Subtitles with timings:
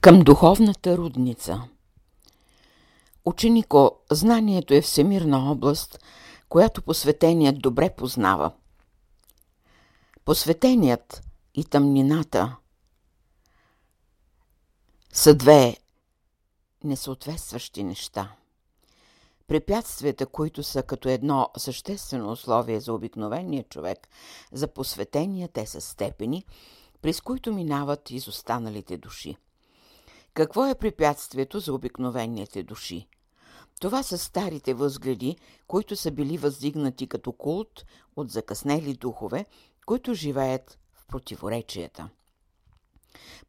[0.00, 1.62] Към духовната рудница
[3.24, 6.04] Ученико, знанието е всемирна област,
[6.48, 8.52] която посветеният добре познава.
[10.24, 11.22] Посветеният
[11.54, 12.56] и тъмнината
[15.12, 15.76] са две
[16.84, 18.32] несъответстващи неща.
[19.46, 24.08] Препятствията, които са като едно съществено условие за обикновения човек,
[24.52, 26.44] за посветения те са степени,
[27.02, 29.36] през които минават изостаналите души–
[30.34, 33.08] какво е препятствието за обикновените души?
[33.80, 37.84] Това са старите възгледи, които са били въздигнати като култ
[38.16, 39.46] от закъснели духове,
[39.86, 42.08] които живеят в противоречията.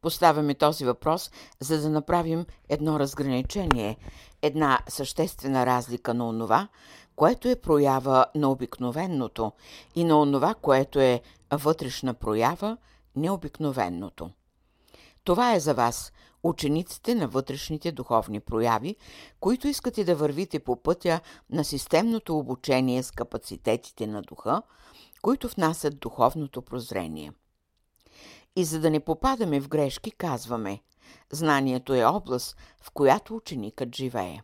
[0.00, 1.30] Поставяме този въпрос,
[1.60, 3.96] за да направим едно разграничение,
[4.42, 6.68] една съществена разлика на онова,
[7.16, 9.52] което е проява на обикновеното
[9.94, 11.20] и на онова, което е
[11.52, 12.76] вътрешна проява
[13.16, 14.30] необикновеното.
[15.24, 16.12] Това е за вас,
[16.42, 18.96] учениците на вътрешните духовни прояви,
[19.40, 21.20] които искате да вървите по пътя
[21.50, 24.62] на системното обучение с капацитетите на духа,
[25.22, 27.32] които внасят духовното прозрение.
[28.56, 30.80] И за да не попадаме в грешки, казваме–
[31.32, 34.40] знанието е област, в която ученикът живее.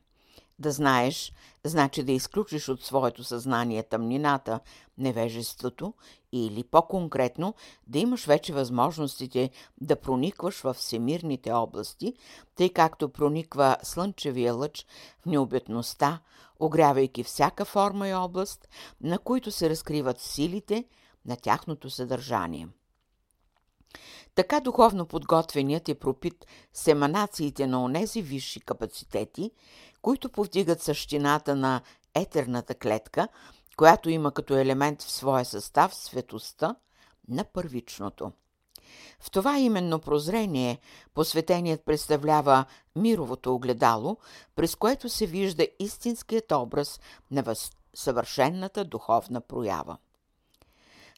[0.58, 1.32] Да знаеш,
[1.64, 4.60] значи да изключиш от своето съзнание тъмнината,
[4.98, 5.94] невежеството
[6.32, 7.54] или по-конкретно
[7.86, 12.14] да имаш вече възможностите да проникваш в всемирните области,
[12.54, 14.86] тъй както прониква слънчевия лъч
[15.22, 16.20] в необятността,
[16.60, 18.68] огрявайки всяка форма и област,
[19.00, 20.84] на които се разкриват силите
[21.26, 22.68] на тяхното съдържание.
[24.34, 29.50] Така духовно подготвеният е пропит с еманациите на онези висши капацитети,
[30.02, 31.80] които повдигат същината на
[32.14, 33.28] етерната клетка,
[33.76, 36.76] която има като елемент в своя състав светостта
[37.28, 38.32] на първичното.
[39.20, 40.78] В това именно прозрение
[41.14, 42.64] посветеният представлява
[42.96, 44.16] мировото огледало,
[44.56, 47.54] през което се вижда истинският образ на
[47.94, 49.96] съвършенната духовна проява.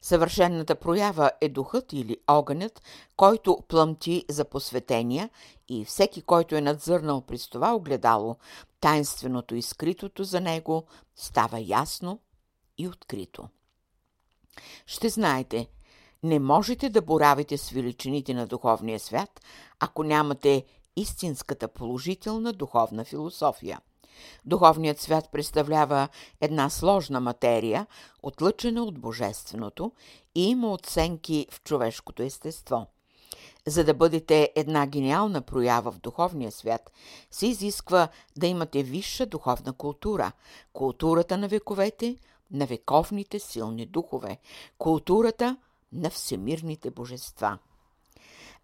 [0.01, 2.81] Съвършенната проява е духът или огънят,
[3.15, 5.29] който плъмти за посветения
[5.67, 8.35] и всеки, който е надзърнал през това огледало,
[8.79, 12.19] тайнственото и скритото за него става ясно
[12.77, 13.47] и открито.
[14.85, 15.67] Ще знаете,
[16.23, 19.41] не можете да боравите с величините на духовния свят,
[19.79, 23.79] ако нямате истинската положителна духовна философия–
[24.45, 26.07] Духовният свят представлява
[26.41, 27.87] една сложна материя,
[28.23, 29.91] отлъчена от божественото
[30.35, 32.87] и има оценки в човешкото естество.
[33.67, 36.91] За да бъдете една гениална проява в духовния свят,
[37.31, 38.07] се изисква
[38.37, 40.31] да имате висша духовна култура,
[40.73, 42.17] културата на вековете,
[42.51, 44.37] на вековните силни духове,
[44.77, 45.57] културата
[45.91, 47.57] на всемирните божества.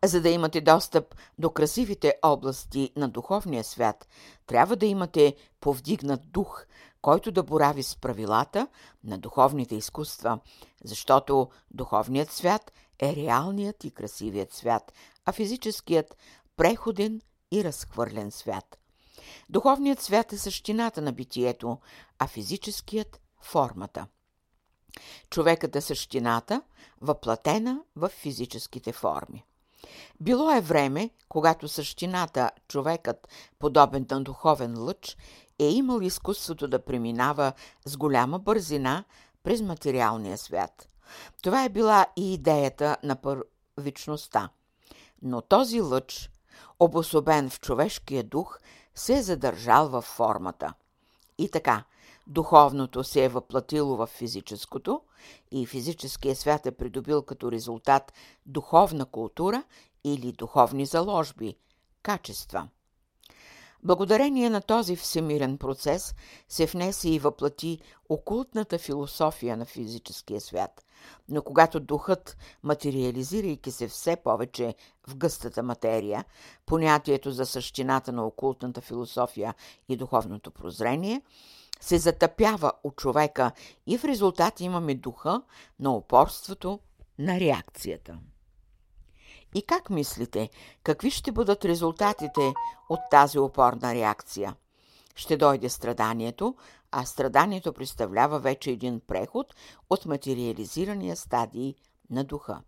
[0.04, 4.08] За да имате достъп до красивите области на духовния свят,
[4.48, 6.66] трябва да имате повдигнат дух,
[7.02, 8.68] който да борави с правилата
[9.04, 10.40] на духовните изкуства,
[10.84, 14.94] защото духовният свят е реалният и красивият свят,
[15.26, 16.18] а физическият–
[16.58, 18.78] преходен и разхвърлен свят.
[19.50, 21.80] Духовният свят е същината на битието,
[22.20, 24.08] а физическият– формата.
[25.30, 26.62] Човекът е същината,
[27.02, 29.46] въплатена в физическите форми.
[30.20, 33.28] Било е време, когато същината, човекът,
[33.60, 35.18] подобен на духовен лъч,
[35.60, 37.54] е имал изкуството да преминава
[37.86, 39.04] с голяма бързина
[39.44, 40.90] през материалния свят.
[41.44, 44.50] Това е била и идеята на първичността.
[45.22, 46.30] Но този лъч,
[46.80, 48.60] обособен в човешкия дух,
[48.96, 50.74] се е задържал във формата.
[51.38, 51.84] И така,
[52.28, 55.02] духовното се е въплатило в физическото
[55.52, 58.14] и физическия свят е придобил като резултат
[58.46, 59.64] духовна култура
[60.04, 61.56] или духовни заложби,
[62.04, 62.68] качества.
[63.84, 66.16] Благодарение на този всемирен процес
[66.50, 70.86] се внесе и въплати окултната философия на физическия свят.
[71.30, 74.76] Но когато духът, материализирайки се все повече
[75.08, 76.26] в гъстата материя,
[76.66, 79.56] понятието за същината на окултната философия
[79.90, 81.22] и духовното прозрение–
[81.80, 83.52] се затъпява от човека
[83.88, 85.42] и в резултат имаме духа
[85.80, 86.80] на упорството
[87.20, 88.18] на реакцията.
[89.56, 90.50] И как мислите,
[90.84, 92.54] какви ще бъдат резултатите
[92.90, 94.56] от тази упорна реакция?
[95.16, 96.56] Ще дойде страданието,
[96.92, 99.56] а страданието представлява вече един преход
[99.90, 101.76] от материализирания стадий
[102.10, 102.62] на духа.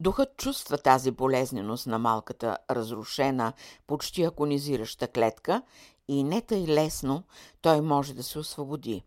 [0.00, 3.52] Духът чувства тази болезненост на малката, разрушена,
[3.86, 5.62] почти аконизираща клетка
[6.08, 7.22] и не тъй лесно
[7.62, 9.04] той може да се освободи.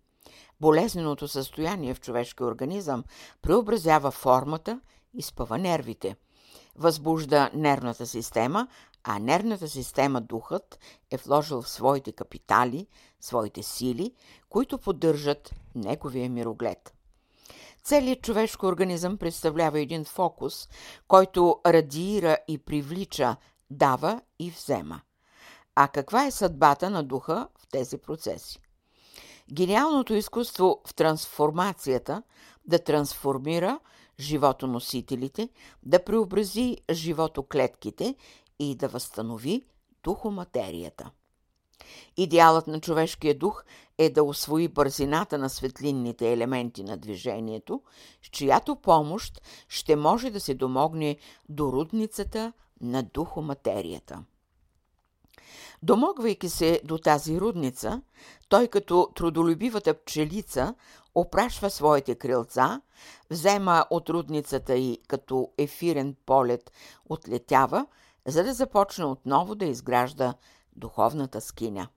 [0.62, 3.04] Болезненото състояние в човешкия организъм
[3.42, 4.80] преобразява формата
[5.14, 6.16] и спъва нервите.
[6.76, 8.68] възбужда нервната система,
[9.04, 10.80] а нервната система духът
[11.12, 12.88] е вложил в своите капитали,
[13.22, 14.14] своите сили,
[14.50, 16.94] които поддържат неговия мироглед.
[17.84, 20.70] Целият човешко организъм представлява един фокус,
[21.08, 23.36] който радиира и привлича,
[23.70, 25.02] дава и взема.
[25.80, 28.60] А каква е съдбата на духа в тези процеси?
[29.54, 32.24] Гениалното изкуство в трансформацията
[32.66, 33.80] да трансформира
[34.20, 35.50] животоносителите,
[35.84, 38.16] да преобрази животоклетките
[38.60, 39.64] и да възстанови
[40.04, 41.12] духоматерията.
[42.18, 43.64] Идеалът на човешкия дух
[43.98, 47.82] е да освои бързината на светлинните елементи на движението,
[48.24, 51.18] с чиято помощ ще може да се домогне
[51.50, 54.24] до рудницата на духоматерията.
[55.84, 58.02] Домогвайки се до тази рудница,
[58.50, 60.76] той като трудолюбивата пчелица
[61.16, 62.82] опрашва своите крилца,
[63.30, 66.72] взема от рудницата и като ефирен полет
[67.10, 67.86] отлетява,
[68.26, 70.34] за да започне отново да изгражда
[70.76, 71.88] духовната скиня.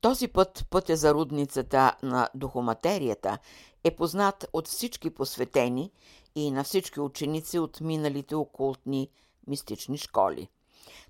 [0.00, 3.38] Този път пътя за рудницата на духоматерията
[3.84, 5.90] е познат от всички посветени
[6.34, 9.10] и на всички ученици от миналите окултни
[9.46, 10.48] мистични школи.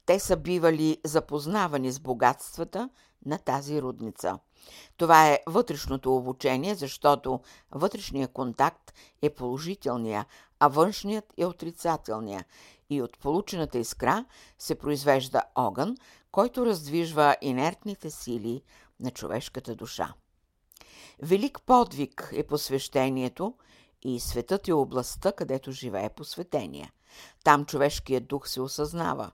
[0.09, 2.91] Те са бивали запознавани с богатствата
[3.27, 4.39] на тази рудница.
[4.97, 7.41] Това е вътрешното обучение, защото
[7.71, 10.27] вътрешният контакт е положителния,
[10.61, 12.45] а външният е отрицателния.
[12.91, 14.25] И от получената искра
[14.59, 15.97] се произвежда огън,
[16.31, 18.63] който раздвижва инертните сили
[19.01, 20.15] на човешката душа.
[21.23, 23.55] Велик подвиг е посвещението
[24.03, 26.93] и светът е областта, където живее посветение.
[27.45, 29.31] Там човешкият дух се осъзнава.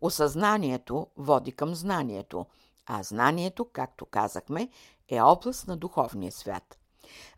[0.00, 2.46] Осъзнанието води към знанието,
[2.86, 4.68] а знанието, както казахме,
[5.08, 6.78] е област на духовния свят.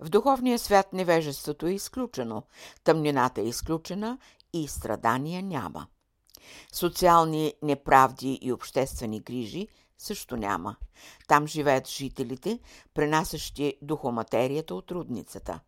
[0.01, 2.43] В духовния свят невежеството е изключено,
[2.85, 4.19] тъмнината е изключена
[4.53, 5.87] и страдания няма.
[6.73, 9.69] Социални неправди и обществени грижи
[9.99, 10.77] също няма.
[11.29, 12.59] Там живеят жителите,
[12.95, 15.61] пренасящи духоматерията от рудницата–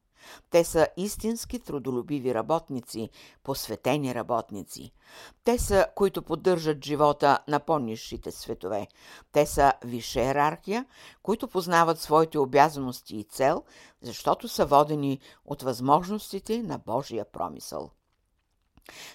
[0.50, 3.10] те са истински трудолюбиви работници,
[3.44, 4.92] посветени работници.
[5.44, 8.86] Те са, които поддържат живота на по-низшите светове.
[9.32, 10.86] Те са висша иерархия,
[11.22, 13.64] които познават своите обязаности и цел,
[14.02, 17.90] защото са водени от възможностите на Божия промисъл.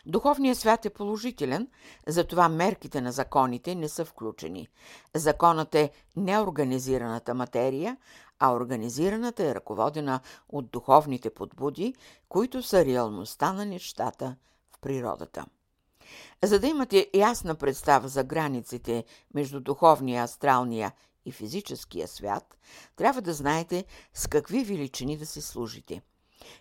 [0.05, 1.67] Духовният свят е положителен,
[2.07, 4.67] затова мерките на законите не са включени.
[5.15, 7.97] Законът е неорганизираната материя,
[8.39, 11.95] а организираната е ръководена от духовните подбуди,
[12.29, 14.35] които са реалността на нещата
[14.71, 15.45] в природата.
[16.43, 19.03] За да имате ясна представа за границите
[19.33, 20.91] между духовния, астралния
[21.25, 22.57] и физическия свят,
[22.95, 26.01] трябва да знаете с какви величини да се служите.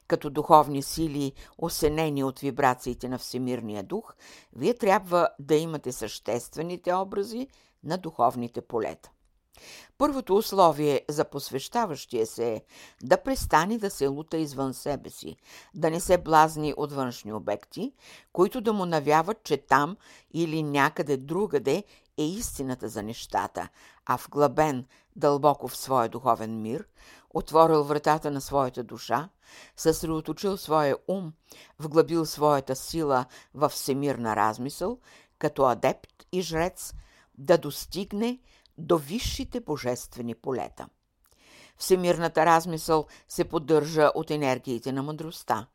[0.08, 4.14] Като духовни сили, осенени от вибрациите на Всемирния дух,
[4.56, 7.48] вие трябва да имате съществените образи
[7.84, 9.10] на духовните полета.
[9.98, 12.62] Първото условие за посвещаващия се е
[13.02, 15.36] да престане да се лута извън себе си,
[15.74, 17.92] да не се блазни от външни обекти,
[18.32, 19.96] които да му навяват, че там
[20.34, 21.84] или някъде другаде
[22.18, 23.68] е истината за нещата,
[24.06, 26.88] а вглъбен дълбоко в своя духовен мир,
[27.30, 29.28] отворил вратата на своята душа,
[29.76, 31.32] съсредоточил своя ум,
[31.78, 34.98] вглъбил своята сила в всемирна размисъл,
[35.38, 36.94] като адепт и жрец,
[37.38, 38.38] да достигне
[38.78, 40.88] до висшите божествени полета.
[41.76, 45.66] Всемирната размисъл се поддържа от енергиите на мъдростта.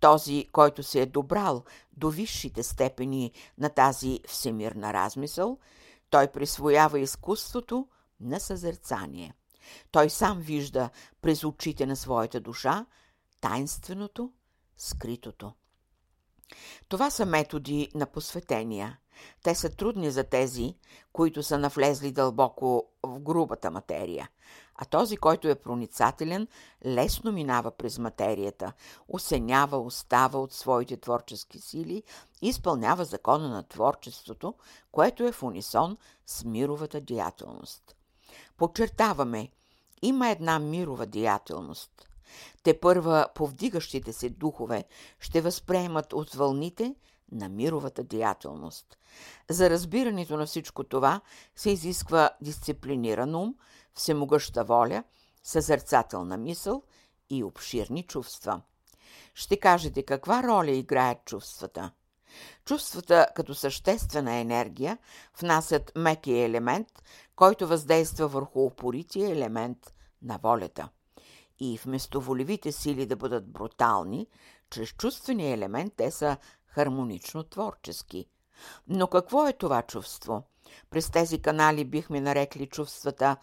[0.00, 5.58] Този, който се е добрал до висшите степени на тази всемирна размисъл,
[6.10, 7.88] той присвоява изкуството
[8.20, 9.34] на съзерцание.
[9.90, 10.90] Той сам вижда
[11.22, 12.86] през очите на своята душа
[13.40, 14.32] тайнственото,
[14.78, 15.52] скритото.
[16.88, 18.98] Това са методи на посветения.
[19.42, 20.74] Те са трудни за тези,
[21.12, 24.28] които са навлезли дълбоко в грубата материя,
[24.74, 26.48] а този, който е проницателен,
[26.86, 28.72] лесно минава през материята,
[29.08, 32.02] осенява, остава от своите творчески сили
[32.42, 34.54] и изпълнява закона на творчеството,
[34.92, 37.96] което е в унисон с мировата деятелност.
[38.56, 39.48] Подчертаваме,
[40.02, 42.08] има една мирова деятелност.
[42.62, 44.84] Те първа повдигащите се духове
[45.20, 46.94] ще възприемат от вълните
[47.32, 48.98] на мировата деятелност.
[49.50, 51.20] За разбирането на всичко това
[51.56, 53.54] се изисква дисциплиниран ум,
[53.94, 55.04] всемогъща воля,
[55.42, 56.82] съзерцателна мисъл
[57.30, 58.60] и обширни чувства.
[59.34, 61.90] Ще кажете каква роля играят чувствата.
[62.64, 64.98] Чувствата като съществена енергия
[65.40, 66.88] внасят мекия елемент,
[67.36, 70.88] който въздейства върху упорития елемент на волята.
[71.60, 74.26] И вместо волевите сили да бъдат брутални,
[74.70, 76.36] чрез чувствения елемент те са
[76.74, 78.26] хармонично творчески.
[78.88, 80.42] Но какво е това чувство?
[80.90, 83.36] През тези канали бихме нарекли чувствата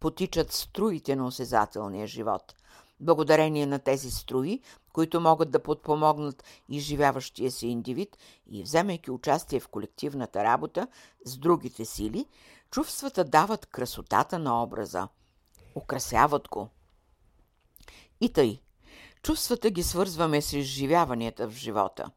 [0.00, 2.54] потичат струите на осезателния живот.
[3.00, 4.60] Благодарение на тези струи,
[4.92, 8.18] които могат да подпомогнат изживяващия се индивид
[8.50, 10.88] и вземайки участие в колективната работа
[11.24, 12.26] с другите сили,
[12.70, 15.08] чувствата дават красотата на образа.
[15.74, 16.68] Украсяват го.
[18.20, 18.60] И тъй.
[19.28, 22.10] Чувствата ги свързваме с изживяванията в живота.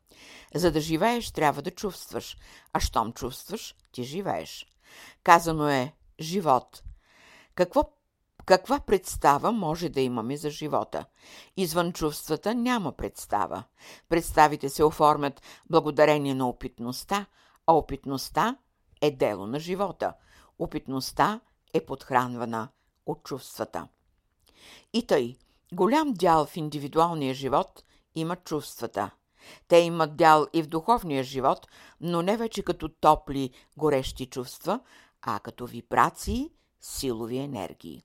[0.56, 2.38] За да живееш, трябва да чувстваш,
[2.74, 4.68] а щом чувстваш, ти живееш.
[5.24, 6.84] Казано е живот.
[7.56, 7.84] Какво,
[8.46, 11.06] каква представа може да имаме за живота?
[11.58, 13.64] Извън чувствата няма представа.
[14.10, 17.26] Представите се оформят благодарение на опитността,
[17.68, 18.58] а опитността
[19.02, 20.14] е дело на живота.
[20.60, 21.40] Опитността
[21.74, 22.70] е подхранвана
[23.06, 23.88] от чувствата.
[24.94, 25.38] И тъй,
[25.74, 27.84] голям дял в индивидуалния живот
[28.16, 29.12] има чувствата.
[29.68, 31.68] Те имат дял и в духовния живот,
[32.02, 34.80] но не вече като топли, горещи чувства,
[35.22, 36.50] а като вибрации,
[36.82, 38.04] силови енергии.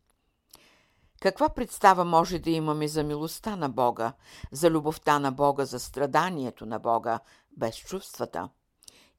[1.20, 4.12] Каква представа може да имаме за милостта на Бога,
[4.52, 7.20] за любовта на Бога, за страданието на Бога,
[7.56, 8.49] без чувствата?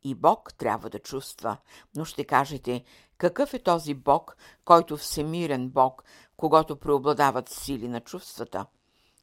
[0.03, 1.57] И Бог трябва да чувства,
[1.95, 2.83] но ще кажете,
[3.17, 6.03] какъв е този Бог, който всемирен Бог,
[6.37, 8.65] когато преобладават сили на чувствата?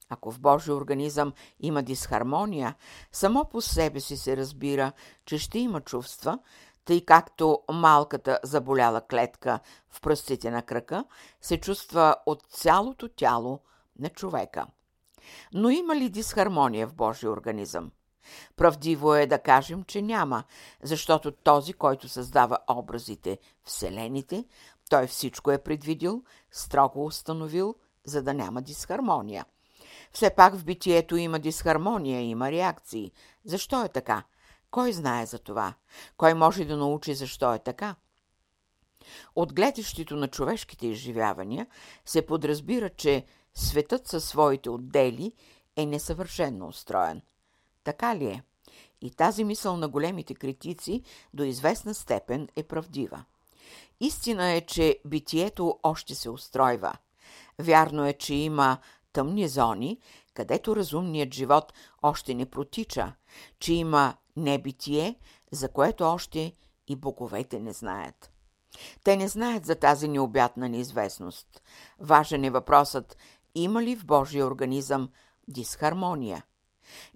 [0.09, 2.75] Ако в Божия организъм има дисхармония,
[3.13, 4.93] само по себе си се разбира,
[5.25, 6.39] че ще има чувства,
[6.85, 11.05] тъй както малката заболяла клетка в пръстите на кръка
[11.41, 13.61] се чувства от цялото тяло
[13.99, 14.67] на човека.
[15.53, 17.91] Но има ли дисхармония в Божия организъм?
[18.57, 20.45] Правдиво е да кажем, че няма,
[20.83, 24.45] защото този, който създава образите, вселените,
[24.91, 29.45] той всичко е предвидил, строго установил, за да няма дисхармония.
[30.13, 33.13] Все пак в битието има дисхармония, има реакции.
[33.45, 34.23] Защо е така?
[34.71, 35.75] Кой знае за това?
[36.17, 37.95] Кой може да научи защо е така?
[39.35, 41.67] От гледащето на човешките изживявания
[42.05, 45.33] се подразбира, че светът със своите отдели
[45.77, 47.23] е несъвършенно устроен.
[47.85, 48.43] Така ли е?
[49.01, 51.03] И тази мисъл на големите критици
[51.35, 53.25] до известна степен е правдива.
[54.01, 56.93] Истина е, че битието още се устройва.
[57.59, 58.79] Вярно е, че има
[59.13, 59.99] тъмни зони,
[60.35, 61.73] където разумният живот
[62.03, 63.13] още не протича,
[63.59, 65.19] че има небитие,
[65.53, 66.53] за което още
[66.89, 68.31] и боговете не знаят.
[69.05, 71.63] Те не знаят за тази необятна неизвестност.
[72.01, 73.17] Важен е въпросът,
[73.55, 75.09] има ли в Божия организъм
[75.49, 76.45] дисхармония?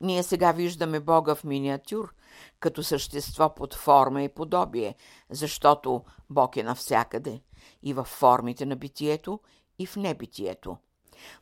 [0.00, 2.14] Ние сега виждаме Бога в миниатюр,
[2.60, 4.94] като същество под форма и подобие,
[5.30, 7.40] защото Бог е навсякъде,
[7.82, 9.40] и в формите на битието,
[9.78, 10.76] и в небитието.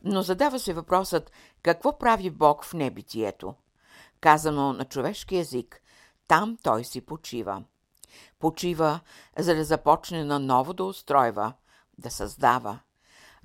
[0.04, 3.54] Но задава се въпросът, какво прави Бог в небитието?
[4.20, 5.82] Казано на човешки език,
[6.28, 7.64] там той си почива.
[8.38, 9.00] Почива,
[9.38, 11.52] за да започне наново да устройва,
[11.98, 12.78] да създава.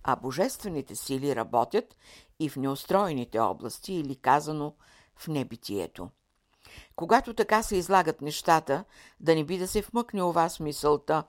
[0.04, 1.96] А божествените сили работят
[2.44, 4.74] и в неустроените области, или казано
[5.16, 6.10] в небитието.
[6.96, 8.84] Когато така се излагат нещата,
[9.20, 11.24] да не би да се вмъкне у вас мисълта,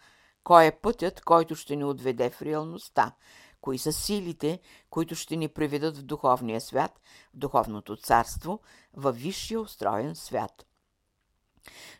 [0.44, 3.12] кой е пътят, който ще ни отведе в реалността,
[3.60, 7.00] кои са силите, които ще ни приведат в духовния свят,
[7.34, 8.60] в духовното царство,
[8.94, 10.66] във висшия устроен свят.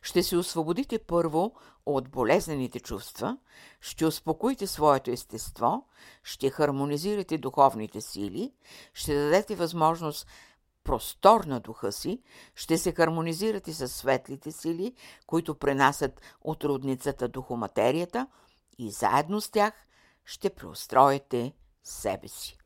[0.03, 1.55] Ще се освободите първо
[1.87, 3.39] от болезнените чувства,
[3.81, 5.87] ще успокоите своето естество,
[6.23, 8.53] ще хармонизирате духовните сили,
[8.95, 10.27] ще дадете възможност
[10.85, 12.23] простор на духа си,
[12.55, 14.95] ще се хармонизирате с светлите сили,
[15.27, 18.27] които пренасят от родницата духоматерията
[18.79, 19.75] и заедно с тях
[20.25, 21.53] ще преустроите
[21.83, 22.62] себе си.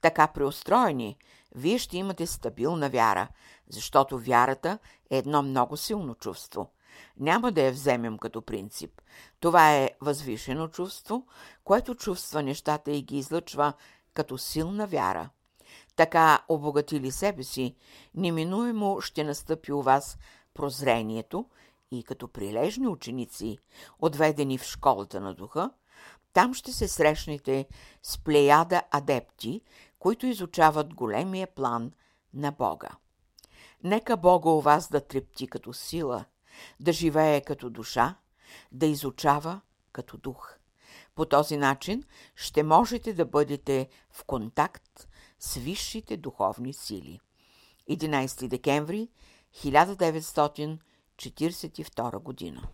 [0.00, 1.16] Така преустроени,
[1.54, 3.28] вие ще имате стабилна вяра,
[3.68, 4.78] защото вярата
[5.10, 6.70] е едно много силно чувство.
[7.20, 9.02] Няма да я вземем като принцип.
[9.40, 11.26] Това е възвишено чувство,
[11.64, 13.72] което чувства нещата и ги излъчва
[14.14, 15.30] като силна вяра.
[15.96, 17.76] Така обогатили себе си,
[18.14, 20.18] неминуемо ще настъпи у вас
[20.54, 21.46] прозрението
[21.90, 23.58] и като прилежни ученици,
[23.98, 25.70] отведени в школата на духа,
[26.32, 27.66] там ще се срещнете
[28.02, 29.60] с плеяда адепти,
[29.98, 31.92] които изучават големия план
[32.34, 32.88] на Бога.
[33.84, 36.24] Нека Бога у вас да трепти като сила,
[36.80, 38.14] да живее като душа,
[38.72, 39.60] да изучава
[39.92, 40.54] като дух.
[41.14, 47.20] По този начин ще можете да бъдете в контакт с висшите духовни сили.
[47.90, 49.08] 11 декември
[49.54, 52.68] 1942 година